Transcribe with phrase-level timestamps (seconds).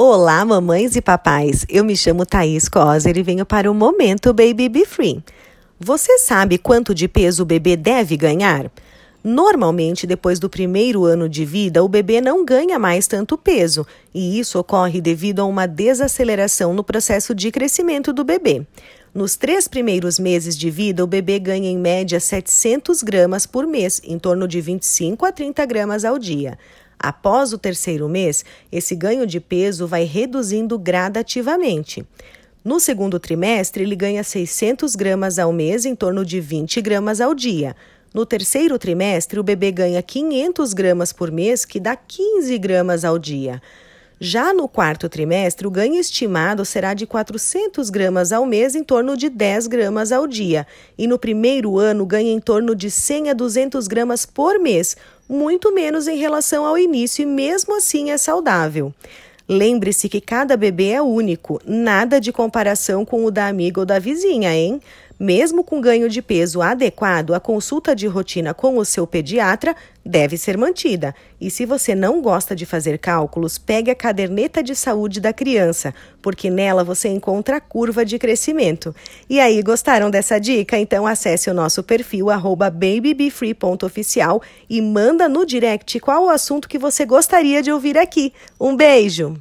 [0.00, 1.66] Olá, mamães e papais.
[1.68, 5.24] Eu me chamo Thaís Coser e venho para o Momento Baby Be Free.
[5.80, 8.70] Você sabe quanto de peso o bebê deve ganhar?
[9.24, 13.84] Normalmente, depois do primeiro ano de vida, o bebê não ganha mais tanto peso,
[14.14, 18.64] e isso ocorre devido a uma desaceleração no processo de crescimento do bebê.
[19.12, 24.00] Nos três primeiros meses de vida, o bebê ganha em média 700 gramas por mês,
[24.04, 26.56] em torno de 25 a 30 gramas ao dia.
[26.98, 32.04] Após o terceiro mês, esse ganho de peso vai reduzindo gradativamente.
[32.64, 37.34] No segundo trimestre, ele ganha 600 gramas ao mês, em torno de 20 gramas ao
[37.34, 37.76] dia.
[38.12, 43.18] No terceiro trimestre, o bebê ganha 500 gramas por mês, que dá 15 gramas ao
[43.18, 43.62] dia.
[44.20, 49.16] Já no quarto trimestre, o ganho estimado será de 400 gramas ao mês, em torno
[49.16, 50.66] de 10 gramas ao dia.
[50.98, 54.96] E no primeiro ano, ganha em torno de 100 a 200 gramas por mês,
[55.28, 58.92] muito menos em relação ao início, e mesmo assim é saudável.
[59.48, 64.00] Lembre-se que cada bebê é único, nada de comparação com o da amiga ou da
[64.00, 64.80] vizinha, hein?
[65.18, 69.74] Mesmo com ganho de peso adequado, a consulta de rotina com o seu pediatra
[70.08, 71.14] deve ser mantida.
[71.38, 75.94] E se você não gosta de fazer cálculos, pegue a caderneta de saúde da criança,
[76.22, 78.96] porque nela você encontra a curva de crescimento.
[79.28, 80.78] E aí, gostaram dessa dica?
[80.78, 87.04] Então acesse o nosso perfil babybefree.oficial e manda no direct qual o assunto que você
[87.04, 88.32] gostaria de ouvir aqui.
[88.58, 89.38] Um beijo!